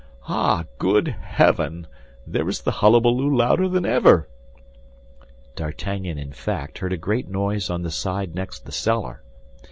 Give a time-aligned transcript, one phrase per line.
[0.27, 1.85] Ah, good heaven!
[2.25, 4.27] There is the hullabaloo louder than ever!"
[5.55, 9.21] D'Artagnan, in fact, heard a great noise on the side next the cellar.